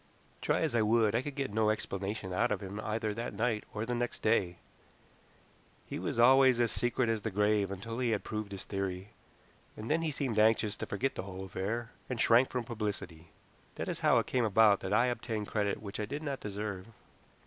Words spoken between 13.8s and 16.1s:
is how it came about that I obtained credit which I